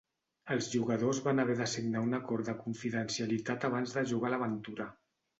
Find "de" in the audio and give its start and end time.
1.59-1.67, 2.51-2.55, 3.99-4.05